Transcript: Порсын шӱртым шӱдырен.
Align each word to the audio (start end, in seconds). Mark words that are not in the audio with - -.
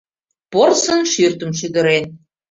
Порсын 0.51 1.01
шӱртым 1.11 1.51
шӱдырен. 1.59 2.05